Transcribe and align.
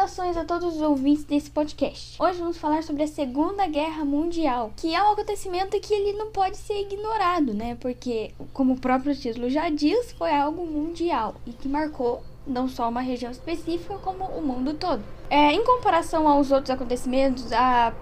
Saudações 0.00 0.36
a 0.38 0.44
todos 0.46 0.76
os 0.76 0.80
ouvintes 0.80 1.24
desse 1.24 1.50
podcast. 1.50 2.16
Hoje 2.22 2.38
vamos 2.38 2.56
falar 2.56 2.82
sobre 2.82 3.02
a 3.02 3.06
Segunda 3.06 3.66
Guerra 3.66 4.02
Mundial, 4.02 4.72
que 4.74 4.94
é 4.94 5.02
um 5.02 5.10
acontecimento 5.10 5.78
que 5.78 5.92
ele 5.92 6.14
não 6.16 6.30
pode 6.30 6.56
ser 6.56 6.80
ignorado, 6.80 7.52
né? 7.52 7.76
Porque, 7.78 8.32
como 8.54 8.72
o 8.72 8.80
próprio 8.80 9.14
título 9.14 9.50
já 9.50 9.68
diz, 9.68 10.12
foi 10.12 10.34
algo 10.34 10.64
mundial 10.64 11.34
e 11.46 11.52
que 11.52 11.68
marcou 11.68 12.22
não 12.46 12.66
só 12.66 12.88
uma 12.88 13.02
região 13.02 13.30
específica, 13.30 13.98
como 13.98 14.24
o 14.24 14.40
mundo 14.40 14.72
todo. 14.72 15.02
É, 15.28 15.52
em 15.52 15.62
comparação 15.62 16.26
aos 16.26 16.50
outros 16.50 16.70
acontecimentos, 16.70 17.52
a 17.52 17.92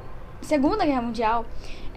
Segunda 0.40 0.86
Guerra 0.86 1.02
Mundial, 1.02 1.44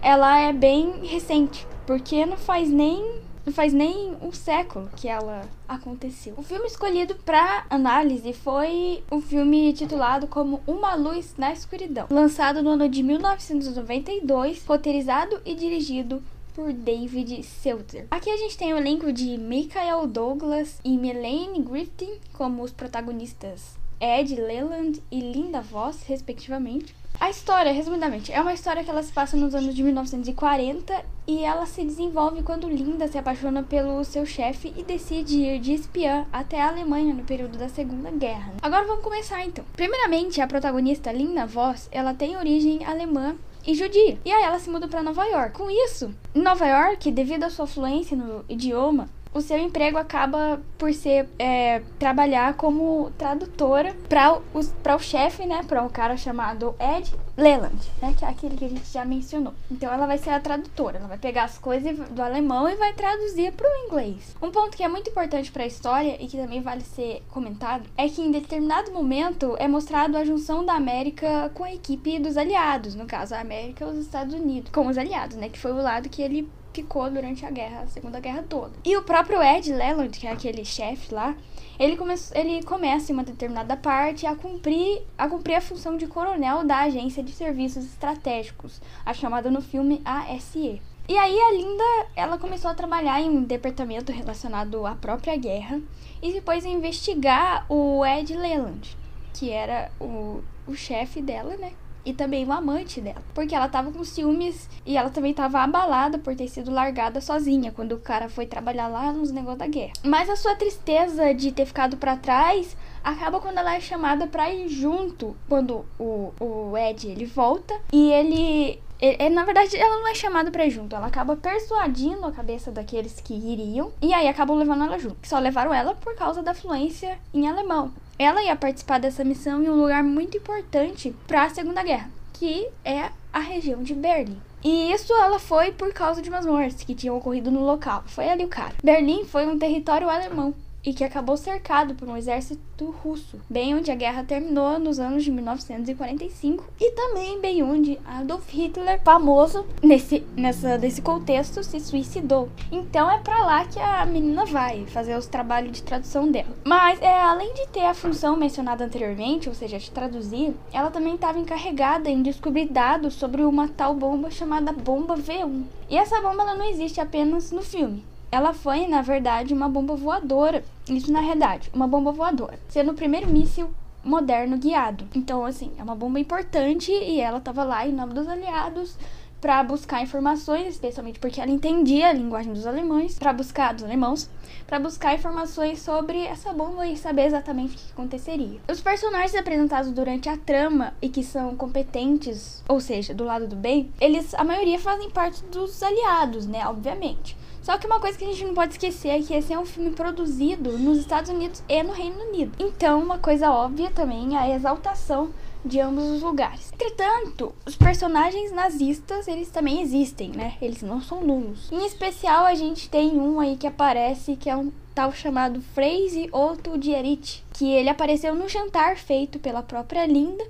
ela 0.02 0.36
é 0.36 0.52
bem 0.52 1.06
recente, 1.06 1.64
porque 1.86 2.26
não 2.26 2.36
faz 2.36 2.68
nem 2.68 3.22
não 3.44 3.52
faz 3.52 3.72
nem 3.72 4.16
um 4.22 4.32
século 4.32 4.88
que 4.96 5.08
ela 5.08 5.48
aconteceu. 5.68 6.34
O 6.36 6.42
filme 6.42 6.66
escolhido 6.66 7.14
para 7.16 7.66
análise 7.68 8.32
foi 8.32 9.02
o 9.10 9.16
um 9.16 9.20
filme 9.20 9.72
titulado 9.72 10.26
como 10.26 10.60
Uma 10.66 10.94
Luz 10.94 11.34
na 11.36 11.52
Escuridão, 11.52 12.06
lançado 12.10 12.62
no 12.62 12.70
ano 12.70 12.88
de 12.88 13.02
1992, 13.02 14.64
roteirizado 14.66 15.40
e 15.44 15.54
dirigido 15.54 16.22
por 16.54 16.72
David 16.72 17.42
Seltzer. 17.42 18.06
Aqui 18.10 18.30
a 18.30 18.36
gente 18.36 18.58
tem 18.58 18.74
o 18.74 18.76
elenco 18.76 19.12
de 19.12 19.38
Michael 19.38 20.06
Douglas 20.06 20.78
e 20.84 20.96
Melanie 20.96 21.62
Griffin 21.62 22.18
como 22.32 22.62
os 22.62 22.72
protagonistas 22.72 23.80
Ed 24.00 24.34
Leland 24.34 25.00
e 25.12 25.20
Linda 25.20 25.60
Voss, 25.60 26.02
respectivamente. 26.02 26.92
A 27.22 27.30
história, 27.30 27.70
resumidamente, 27.70 28.32
é 28.32 28.40
uma 28.40 28.52
história 28.52 28.82
que 28.82 28.90
ela 28.90 29.00
se 29.00 29.12
passa 29.12 29.36
nos 29.36 29.54
anos 29.54 29.76
de 29.76 29.82
1940 29.84 31.04
e 31.24 31.44
ela 31.44 31.66
se 31.66 31.84
desenvolve 31.84 32.42
quando 32.42 32.68
Linda 32.68 33.06
se 33.06 33.16
apaixona 33.16 33.62
pelo 33.62 34.02
seu 34.02 34.26
chefe 34.26 34.74
e 34.76 34.82
decide 34.82 35.36
ir 35.36 35.60
de 35.60 35.72
espiã 35.72 36.26
até 36.32 36.60
a 36.60 36.66
Alemanha 36.66 37.14
no 37.14 37.22
período 37.22 37.56
da 37.56 37.68
Segunda 37.68 38.10
Guerra. 38.10 38.54
Agora 38.60 38.88
vamos 38.88 39.04
começar 39.04 39.40
então. 39.44 39.64
Primeiramente, 39.72 40.40
a 40.40 40.48
protagonista 40.48 41.12
Linda 41.12 41.46
Voss, 41.46 41.88
ela 41.92 42.12
tem 42.12 42.36
origem 42.36 42.84
alemã 42.84 43.36
e 43.64 43.72
judia. 43.72 44.18
E 44.24 44.32
aí 44.32 44.42
ela 44.42 44.58
se 44.58 44.68
muda 44.68 44.88
para 44.88 45.00
Nova 45.00 45.24
York. 45.24 45.56
Com 45.56 45.70
isso, 45.70 46.12
em 46.34 46.42
Nova 46.42 46.66
York, 46.66 47.08
devido 47.12 47.44
à 47.44 47.50
sua 47.50 47.68
fluência 47.68 48.16
no 48.16 48.44
idioma, 48.48 49.08
o 49.34 49.40
seu 49.40 49.58
emprego 49.58 49.96
acaba 49.96 50.60
por 50.76 50.92
ser 50.92 51.28
é, 51.38 51.80
trabalhar 51.98 52.54
como 52.54 53.10
tradutora 53.16 53.96
para 54.08 54.96
o 54.96 54.98
chefe, 54.98 55.46
né? 55.46 55.62
Para 55.66 55.82
um 55.82 55.88
cara 55.88 56.16
chamado 56.16 56.74
Ed 56.78 57.14
Leland, 57.36 57.90
né? 58.00 58.14
Que 58.16 58.24
é 58.24 58.28
aquele 58.28 58.56
que 58.56 58.64
a 58.64 58.68
gente 58.68 58.92
já 58.92 59.04
mencionou. 59.04 59.54
Então 59.70 59.92
ela 59.92 60.06
vai 60.06 60.18
ser 60.18 60.30
a 60.30 60.40
tradutora. 60.40 60.98
Ela 60.98 61.08
vai 61.08 61.18
pegar 61.18 61.44
as 61.44 61.56
coisas 61.56 61.96
do 62.10 62.22
alemão 62.22 62.68
e 62.68 62.76
vai 62.76 62.92
traduzir 62.92 63.52
para 63.52 63.66
o 63.66 63.86
inglês. 63.86 64.36
Um 64.42 64.50
ponto 64.50 64.76
que 64.76 64.82
é 64.82 64.88
muito 64.88 65.08
importante 65.08 65.50
para 65.50 65.62
a 65.62 65.66
história 65.66 66.16
e 66.22 66.26
que 66.26 66.36
também 66.36 66.60
vale 66.60 66.82
ser 66.82 67.22
comentado 67.30 67.88
é 67.96 68.08
que 68.08 68.20
em 68.20 68.30
determinado 68.30 68.92
momento 68.92 69.56
é 69.58 69.66
mostrado 69.66 70.16
a 70.16 70.24
junção 70.24 70.64
da 70.64 70.74
América 70.74 71.50
com 71.54 71.64
a 71.64 71.72
equipe 71.72 72.18
dos 72.18 72.36
aliados, 72.36 72.94
no 72.94 73.06
caso 73.06 73.34
a 73.34 73.40
América 73.40 73.84
e 73.84 73.88
os 73.88 73.98
Estados 73.98 74.34
Unidos, 74.34 74.70
com 74.70 74.86
os 74.86 74.98
aliados, 74.98 75.36
né? 75.36 75.48
Que 75.48 75.58
foi 75.58 75.72
o 75.72 75.76
lado 75.76 76.08
que 76.08 76.20
ele 76.20 76.48
ficou 76.72 77.10
durante 77.10 77.44
a 77.44 77.50
guerra, 77.50 77.82
a 77.82 77.86
Segunda 77.86 78.20
Guerra 78.20 78.44
toda. 78.48 78.72
E 78.84 78.96
o 78.96 79.02
próprio 79.02 79.42
Ed 79.42 79.72
Leland, 79.72 80.18
que 80.18 80.26
é 80.26 80.32
aquele 80.32 80.64
chefe 80.64 81.14
lá, 81.14 81.36
ele, 81.78 81.96
come 81.96 82.14
ele 82.34 82.62
começa 82.62 83.10
em 83.10 83.14
uma 83.14 83.24
determinada 83.24 83.76
parte 83.76 84.26
a 84.26 84.36
cumprir, 84.36 85.02
a 85.16 85.28
cumprir 85.28 85.56
a 85.56 85.60
função 85.60 85.96
de 85.96 86.06
coronel 86.06 86.64
da 86.64 86.80
Agência 86.80 87.22
de 87.22 87.32
Serviços 87.32 87.84
Estratégicos, 87.84 88.80
a 89.04 89.12
chamada 89.12 89.50
no 89.50 89.60
filme 89.60 90.00
ASE. 90.04 90.80
E 91.08 91.18
aí 91.18 91.38
a 91.38 91.52
Linda, 91.52 92.06
ela 92.14 92.38
começou 92.38 92.70
a 92.70 92.74
trabalhar 92.74 93.20
em 93.20 93.28
um 93.28 93.42
departamento 93.42 94.12
relacionado 94.12 94.86
à 94.86 94.94
própria 94.94 95.36
guerra 95.36 95.80
e 96.22 96.32
depois 96.32 96.64
a 96.64 96.68
investigar 96.68 97.66
o 97.68 98.06
Ed 98.06 98.32
Leland, 98.36 98.96
que 99.34 99.50
era 99.50 99.90
o, 100.00 100.40
o 100.66 100.74
chefe 100.74 101.20
dela, 101.20 101.56
né? 101.56 101.72
E 102.04 102.12
também 102.12 102.44
o 102.44 102.52
amante 102.52 103.00
dela. 103.00 103.22
Porque 103.34 103.54
ela 103.54 103.68
tava 103.68 103.92
com 103.92 104.04
ciúmes 104.04 104.68
e 104.84 104.96
ela 104.96 105.10
também 105.10 105.32
tava 105.32 105.60
abalada 105.60 106.18
por 106.18 106.34
ter 106.34 106.48
sido 106.48 106.70
largada 106.70 107.20
sozinha 107.20 107.72
quando 107.72 107.92
o 107.92 108.00
cara 108.00 108.28
foi 108.28 108.46
trabalhar 108.46 108.88
lá 108.88 109.12
nos 109.12 109.30
negócios 109.30 109.58
da 109.58 109.66
guerra. 109.66 109.92
Mas 110.04 110.28
a 110.28 110.36
sua 110.36 110.54
tristeza 110.54 111.32
de 111.34 111.52
ter 111.52 111.66
ficado 111.66 111.96
para 111.96 112.16
trás 112.16 112.76
acaba 113.02 113.40
quando 113.40 113.58
ela 113.58 113.74
é 113.74 113.80
chamada 113.80 114.26
pra 114.26 114.52
ir 114.52 114.68
junto. 114.68 115.36
Quando 115.48 115.84
o, 115.98 116.32
o 116.40 116.76
Ed 116.76 117.08
ele 117.08 117.26
volta 117.26 117.74
e 117.92 118.10
ele 118.12 118.80
ele, 119.02 119.34
na 119.34 119.44
verdade, 119.44 119.76
ela 119.76 119.98
não 119.98 120.06
é 120.06 120.14
chamada 120.14 120.48
pra 120.52 120.64
ir 120.64 120.70
junto. 120.70 120.94
Ela 120.94 121.08
acaba 121.08 121.34
persuadindo 121.34 122.24
a 122.24 122.30
cabeça 122.30 122.70
daqueles 122.70 123.20
que 123.20 123.34
iriam. 123.34 123.90
E 124.00 124.14
aí 124.14 124.28
acabam 124.28 124.56
levando 124.56 124.84
ela 124.84 124.96
junto. 124.96 125.26
Só 125.26 125.40
levaram 125.40 125.74
ela 125.74 125.92
por 125.96 126.14
causa 126.14 126.40
da 126.40 126.54
fluência 126.54 127.18
em 127.34 127.48
alemão. 127.48 127.92
Ela 128.18 128.42
ia 128.42 128.56
participar 128.56 128.98
dessa 128.98 129.24
missão 129.24 129.62
em 129.62 129.68
um 129.68 129.80
lugar 129.80 130.02
muito 130.02 130.36
importante 130.36 131.14
para 131.26 131.44
a 131.44 131.50
Segunda 131.50 131.82
Guerra, 131.82 132.10
que 132.32 132.68
é 132.84 133.10
a 133.32 133.40
região 133.40 133.82
de 133.82 133.94
Berlim. 133.94 134.40
E 134.64 134.92
isso 134.92 135.12
ela 135.12 135.38
foi 135.38 135.72
por 135.72 135.92
causa 135.92 136.22
de 136.22 136.28
umas 136.28 136.46
mortes 136.46 136.84
que 136.84 136.94
tinham 136.94 137.16
ocorrido 137.16 137.50
no 137.50 137.64
local. 137.64 138.04
Foi 138.06 138.28
ali 138.28 138.44
o 138.44 138.48
cara. 138.48 138.74
Berlim 138.82 139.24
foi 139.24 139.46
um 139.46 139.58
território 139.58 140.08
alemão 140.08 140.54
e 140.84 140.92
que 140.92 141.04
acabou 141.04 141.36
cercado 141.36 141.94
por 141.94 142.08
um 142.08 142.16
exército 142.16 142.90
russo, 143.02 143.40
bem 143.48 143.74
onde 143.74 143.90
a 143.90 143.94
guerra 143.94 144.24
terminou 144.24 144.78
nos 144.78 144.98
anos 144.98 145.22
de 145.24 145.30
1945 145.30 146.64
e 146.80 146.90
também 146.92 147.40
bem 147.40 147.62
onde 147.62 147.98
Adolf 148.04 148.48
Hitler, 148.52 149.00
famoso 149.02 149.64
nesse 149.82 150.24
nessa 150.36 150.76
desse 150.76 151.00
contexto, 151.00 151.62
se 151.62 151.78
suicidou. 151.80 152.48
Então 152.70 153.10
é 153.10 153.18
para 153.18 153.44
lá 153.44 153.64
que 153.64 153.78
a 153.78 154.04
menina 154.04 154.44
vai 154.44 154.84
fazer 154.86 155.16
os 155.16 155.26
trabalhos 155.26 155.72
de 155.72 155.82
tradução 155.82 156.30
dela. 156.30 156.56
Mas 156.64 157.00
é 157.00 157.20
além 157.20 157.54
de 157.54 157.68
ter 157.68 157.84
a 157.84 157.94
função 157.94 158.36
mencionada 158.36 158.84
anteriormente, 158.84 159.48
ou 159.48 159.54
seja, 159.54 159.78
de 159.78 159.90
traduzir, 159.90 160.54
ela 160.72 160.90
também 160.90 161.14
estava 161.14 161.38
encarregada 161.38 162.10
em 162.10 162.22
descobrir 162.22 162.66
dados 162.68 163.14
sobre 163.14 163.42
uma 163.42 163.68
tal 163.68 163.94
bomba 163.94 164.30
chamada 164.30 164.72
bomba 164.72 165.16
V1. 165.16 165.62
E 165.88 165.96
essa 165.96 166.20
bomba 166.20 166.42
ela 166.42 166.54
não 166.54 166.68
existe 166.68 167.00
apenas 167.00 167.52
no 167.52 167.62
filme 167.62 168.02
ela 168.32 168.54
foi, 168.54 168.86
na 168.86 169.02
verdade, 169.02 169.52
uma 169.52 169.68
bomba 169.68 169.94
voadora. 169.94 170.64
Isso 170.88 171.12
na 171.12 171.20
realidade, 171.20 171.70
uma 171.74 171.86
bomba 171.86 172.10
voadora. 172.12 172.58
Sendo 172.66 172.92
o 172.92 172.94
primeiro 172.94 173.28
míssil 173.28 173.70
moderno 174.02 174.56
guiado. 174.56 175.06
Então, 175.14 175.44
assim, 175.44 175.70
é 175.78 175.82
uma 175.82 175.94
bomba 175.94 176.18
importante 176.18 176.90
e 176.90 177.20
ela 177.20 177.38
estava 177.38 177.62
lá 177.62 177.86
em 177.86 177.92
nome 177.92 178.14
dos 178.14 178.26
aliados 178.26 178.96
para 179.38 179.62
buscar 179.64 180.02
informações, 180.02 180.68
especialmente 180.68 181.18
porque 181.18 181.40
ela 181.40 181.50
entendia 181.50 182.08
a 182.08 182.12
linguagem 182.12 182.52
dos 182.52 182.64
alemães, 182.64 183.18
para 183.18 183.32
buscar 183.32 183.74
dos 183.74 183.82
alemãos, 183.82 184.30
para 184.68 184.78
buscar 184.78 185.14
informações 185.14 185.82
sobre 185.82 186.24
essa 186.24 186.52
bomba 186.52 186.86
e 186.86 186.96
saber 186.96 187.26
exatamente 187.26 187.74
o 187.74 187.78
que 187.78 187.92
aconteceria. 187.92 188.60
Os 188.70 188.80
personagens 188.80 189.34
apresentados 189.34 189.90
durante 189.90 190.28
a 190.28 190.36
trama 190.36 190.94
e 191.02 191.08
que 191.08 191.24
são 191.24 191.56
competentes, 191.56 192.62
ou 192.68 192.80
seja, 192.80 193.12
do 193.12 193.24
lado 193.24 193.48
do 193.48 193.56
bem, 193.56 193.92
eles 194.00 194.32
a 194.34 194.44
maioria 194.44 194.78
fazem 194.78 195.10
parte 195.10 195.42
dos 195.46 195.82
aliados, 195.82 196.46
né, 196.46 196.64
obviamente. 196.66 197.36
Só 197.62 197.78
que 197.78 197.86
uma 197.86 198.00
coisa 198.00 198.18
que 198.18 198.24
a 198.24 198.28
gente 198.28 198.44
não 198.44 198.54
pode 198.54 198.72
esquecer 198.72 199.08
é 199.08 199.22
que 199.22 199.32
esse 199.32 199.52
é 199.52 199.58
um 199.58 199.64
filme 199.64 199.90
produzido 199.90 200.76
nos 200.78 200.98
Estados 200.98 201.30
Unidos 201.30 201.62
e 201.68 201.82
no 201.82 201.92
Reino 201.92 202.20
Unido. 202.28 202.52
Então, 202.58 203.00
uma 203.00 203.18
coisa 203.18 203.50
óbvia 203.50 203.90
também 203.90 204.36
é 204.36 204.38
a 204.38 204.54
exaltação 204.54 205.30
de 205.64 205.80
ambos 205.80 206.04
os 206.04 206.22
lugares. 206.22 206.72
Entretanto, 206.72 207.54
os 207.64 207.76
personagens 207.76 208.50
nazistas, 208.50 209.28
eles 209.28 209.48
também 209.48 209.80
existem, 209.80 210.30
né? 210.30 210.54
Eles 210.60 210.82
não 210.82 211.00
são 211.00 211.22
nulos. 211.24 211.70
Em 211.70 211.86
especial, 211.86 212.44
a 212.44 212.54
gente 212.54 212.88
tem 212.88 213.12
um 213.12 213.38
aí 213.38 213.56
que 213.56 213.66
aparece 213.66 214.34
que 214.34 214.50
é 214.50 214.56
um 214.56 214.72
tal 214.92 215.12
chamado 215.12 215.62
Freise 215.74 216.28
Otto 216.32 216.76
Dierit, 216.76 217.44
que 217.52 217.70
ele 217.70 217.88
apareceu 217.88 218.34
no 218.34 218.48
jantar 218.48 218.96
feito 218.96 219.38
pela 219.38 219.62
própria 219.62 220.04
Linda 220.04 220.44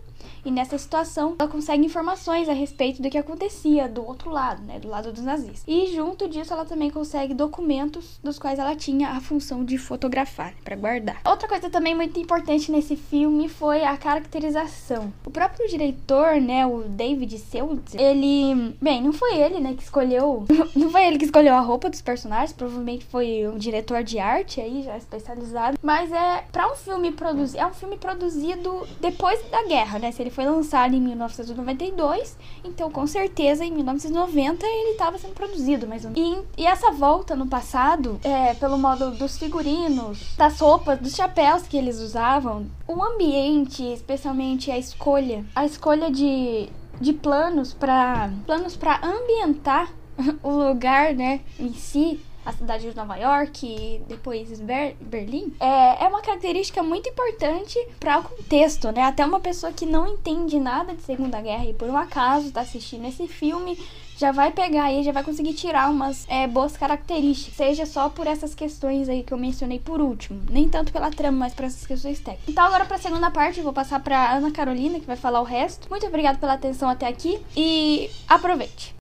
e 0.45 0.51
nessa 0.51 0.77
situação, 0.77 1.37
ela 1.39 1.49
consegue 1.49 1.85
informações 1.85 2.49
a 2.49 2.53
respeito 2.53 3.01
do 3.01 3.09
que 3.09 3.19
acontecia 3.19 3.89
do 3.89 4.05
outro 4.05 4.31
lado, 4.31 4.63
né, 4.63 4.79
do 4.79 4.89
lado 4.89 5.13
dos 5.13 5.23
nazistas. 5.23 5.63
E 5.67 5.95
junto 5.95 6.29
disso, 6.29 6.53
ela 6.53 6.65
também 6.65 6.91
consegue 6.91 7.35
documentos 7.35 8.19
dos 8.23 8.39
quais 8.39 8.59
ela 8.59 8.75
tinha 8.75 9.11
a 9.11 9.21
função 9.21 9.65
de 9.65 9.79
fotografar, 9.79 10.55
para 10.65 10.77
guardar. 10.77 11.21
Outra 11.25 11.49
coisa 11.49 11.71
também 11.71 11.95
muito 11.95 12.19
importante 12.19 12.73
nesse 12.73 12.97
filme 12.97 13.49
foi 13.49 13.85
a 13.85 13.97
caracterização. 13.97 15.13
O 15.25 15.31
próprio 15.31 15.69
diretor, 15.69 16.41
né, 16.41 16.67
o 16.67 16.83
David 16.83 17.39
Seltzer, 17.39 18.01
ele, 18.01 18.75
bem, 18.81 19.03
não 19.03 19.13
foi 19.13 19.37
ele, 19.37 19.61
né, 19.61 19.75
que 19.75 19.83
escolheu, 19.83 20.45
não 20.75 20.91
foi 20.91 21.07
ele 21.07 21.19
que 21.19 21.25
escolheu 21.25 21.55
a 21.55 21.61
roupa 21.61 21.89
dos 21.89 22.01
personagens, 22.01 22.53
provavelmente 22.53 23.05
foi 23.05 23.47
um 23.47 23.59
diretor 23.59 24.03
de 24.03 24.19
arte 24.19 24.61
aí, 24.61 24.83
já 24.83 24.97
especializado, 24.97 25.79
mas 25.81 26.11
é 26.11 26.45
para 26.51 26.71
um 26.71 26.75
filme 26.75 27.13
produzido, 27.13 27.63
é 27.63 27.67
um 27.67 27.75
filme 27.75 27.97
produzido 27.97 28.87
depois 29.01 29.41
da 29.51 29.63
guerra, 29.67 29.99
né? 29.99 30.11
Se 30.11 30.23
ele 30.23 30.32
foi 30.33 30.45
lançado 30.45 30.95
em 30.95 31.01
1992, 31.01 32.37
então 32.65 32.91
com 32.91 33.07
certeza 33.07 33.65
em 33.65 33.73
1990 33.73 34.67
ele 34.67 34.91
estava 34.91 35.19
sendo 35.19 35.35
produzido 35.35 35.87
mais 35.87 36.05
ou 36.05 36.11
menos. 36.11 36.45
E, 36.57 36.63
e 36.63 36.67
essa 36.67 36.91
volta 36.91 37.37
no 37.37 37.47
passado, 37.47 38.19
é, 38.25 38.55
pelo 38.55 38.79
modo 38.79 39.13
dos 39.13 39.39
figurinos, 39.39 40.35
das 40.37 40.59
roupas, 40.59 40.99
dos 40.99 41.15
chapéus 41.15 41.63
que 41.63 41.77
eles 41.77 42.01
usavam, 42.01 42.67
o 42.87 43.03
ambiente, 43.03 43.83
especialmente 43.93 44.71
a 44.71 44.79
escolha, 44.79 45.45
a 45.55 45.65
escolha 45.65 46.11
de, 46.11 46.69
de 47.01 47.13
planos 47.13 47.73
para 47.73 48.31
planos 48.47 48.77
para 48.77 49.01
ambientar 49.05 49.93
o 50.43 50.51
lugar, 50.51 51.15
né, 51.15 51.41
em 51.59 51.73
si, 51.73 52.21
a 52.45 52.53
cidade 52.53 52.89
de 52.89 52.97
Nova 52.97 53.17
York, 53.17 54.03
depois 54.09 54.61
Ber 54.61 54.97
Berlim, 55.01 55.55
é, 55.61 56.05
é 56.05 56.09
uma 56.09 56.23
característica 56.23 56.83
muito 56.83 57.09
importante 57.09 57.79
para 57.99 58.19
o 58.19 58.23
contexto, 58.25 58.91
né? 58.91 59.03
Até 59.03 59.25
uma 59.25 59.41
pessoa 59.41 59.73
que 59.73 59.87
não 59.87 60.07
entende 60.07 60.59
nada 60.59 60.95
de 60.95 61.03
Segunda 61.03 61.41
Guerra 61.41 61.67
e 61.67 61.75
por 61.75 61.89
um 61.89 61.97
acaso 61.97 62.49
está 62.49 62.61
assistindo 62.61 63.07
esse 63.07 63.27
filme 63.29 63.79
já 64.23 64.31
vai 64.31 64.53
pegar 64.53 64.85
aí, 64.85 65.03
já 65.03 65.11
vai 65.11 65.25
conseguir 65.25 65.53
tirar 65.53 65.91
umas 65.91 66.25
é, 66.29 66.47
boas 66.47 66.77
características, 66.77 67.57
seja 67.57 67.87
só 67.87 68.09
por 68.09 68.27
essas 68.27 68.55
questões 68.55 69.09
aí 69.09 69.25
que 69.25 69.33
eu 69.33 69.39
mencionei 69.39 69.81
por 69.81 70.01
último, 70.01 70.41
nem 70.49 70.69
tanto 70.69 70.93
pela 70.93 71.11
trama, 71.11 71.39
mas 71.39 71.55
por 71.55 71.65
essas 71.65 71.85
questões 71.85 72.21
técnicas. 72.21 72.49
Então 72.49 72.65
agora 72.65 72.85
para 72.85 72.97
a 72.97 73.01
segunda 73.01 73.31
parte 73.33 73.59
eu 73.59 73.65
vou 73.65 73.73
passar 73.73 74.01
para 74.01 74.33
Ana 74.33 74.53
Carolina 74.53 75.01
que 75.01 75.07
vai 75.07 75.17
falar 75.17 75.41
o 75.41 75.45
resto. 75.45 75.89
Muito 75.91 76.07
obrigada 76.07 76.39
pela 76.39 76.53
atenção 76.53 76.89
até 76.89 77.09
aqui 77.09 77.41
e 77.57 78.09
aproveite. 78.29 78.95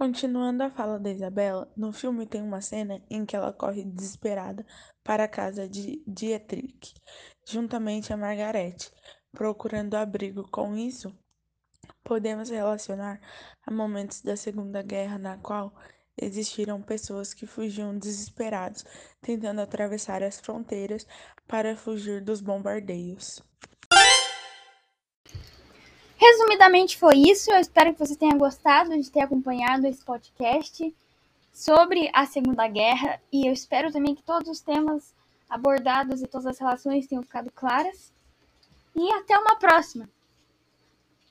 Continuando 0.00 0.62
a 0.62 0.70
fala 0.70 0.98
da 0.98 1.10
Isabela, 1.10 1.70
no 1.76 1.92
filme 1.92 2.24
tem 2.24 2.40
uma 2.40 2.62
cena 2.62 3.02
em 3.10 3.26
que 3.26 3.36
ela 3.36 3.52
corre 3.52 3.84
desesperada 3.84 4.64
para 5.04 5.24
a 5.24 5.28
casa 5.28 5.68
de 5.68 6.02
Dietrich, 6.06 6.94
juntamente 7.46 8.10
a 8.10 8.16
Margarete, 8.16 8.90
procurando 9.30 9.96
abrigo. 9.96 10.50
Com 10.50 10.74
isso, 10.74 11.14
podemos 12.02 12.48
relacionar 12.48 13.20
a 13.62 13.70
momentos 13.70 14.22
da 14.22 14.38
Segunda 14.38 14.80
Guerra 14.80 15.18
na 15.18 15.36
qual 15.36 15.70
existiram 16.16 16.80
pessoas 16.80 17.34
que 17.34 17.46
fugiam 17.46 17.98
desesperados, 17.98 18.86
tentando 19.20 19.60
atravessar 19.60 20.22
as 20.22 20.40
fronteiras 20.40 21.06
para 21.46 21.76
fugir 21.76 22.24
dos 22.24 22.40
bombardeios. 22.40 23.42
Resumidamente 26.20 26.98
foi 26.98 27.16
isso. 27.16 27.50
Eu 27.50 27.58
espero 27.58 27.94
que 27.94 27.98
você 27.98 28.14
tenha 28.14 28.36
gostado 28.36 28.90
de 28.90 29.10
ter 29.10 29.20
acompanhado 29.20 29.86
esse 29.86 30.04
podcast 30.04 30.94
sobre 31.50 32.10
a 32.12 32.26
Segunda 32.26 32.68
Guerra 32.68 33.18
e 33.32 33.46
eu 33.46 33.52
espero 33.54 33.90
também 33.90 34.14
que 34.14 34.22
todos 34.22 34.46
os 34.50 34.60
temas 34.60 35.14
abordados 35.48 36.20
e 36.20 36.26
todas 36.26 36.46
as 36.46 36.58
relações 36.58 37.06
tenham 37.06 37.22
ficado 37.22 37.50
claras. 37.54 38.12
E 38.94 39.10
até 39.12 39.38
uma 39.38 39.56
próxima! 39.56 40.10